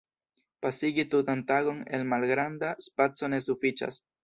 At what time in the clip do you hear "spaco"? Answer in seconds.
2.89-3.33